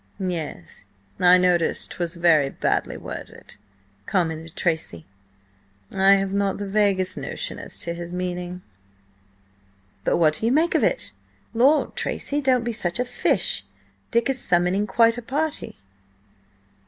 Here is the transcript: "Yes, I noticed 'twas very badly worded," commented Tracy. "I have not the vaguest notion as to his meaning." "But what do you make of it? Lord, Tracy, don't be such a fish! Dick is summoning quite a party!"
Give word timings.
"Yes, 0.19 0.85
I 1.19 1.37
noticed 1.37 1.91
'twas 1.91 2.15
very 2.15 2.49
badly 2.49 2.97
worded," 2.97 3.57
commented 4.07 4.55
Tracy. 4.55 5.05
"I 5.93 6.13
have 6.13 6.31
not 6.33 6.57
the 6.57 6.65
vaguest 6.67 7.19
notion 7.19 7.59
as 7.59 7.77
to 7.81 7.93
his 7.93 8.11
meaning." 8.11 8.63
"But 10.03 10.17
what 10.17 10.33
do 10.33 10.47
you 10.47 10.51
make 10.51 10.73
of 10.73 10.81
it? 10.83 11.11
Lord, 11.53 11.95
Tracy, 11.95 12.41
don't 12.41 12.63
be 12.63 12.73
such 12.73 12.99
a 12.99 13.05
fish! 13.05 13.63
Dick 14.09 14.27
is 14.27 14.39
summoning 14.41 14.87
quite 14.87 15.19
a 15.19 15.21
party!" 15.21 15.75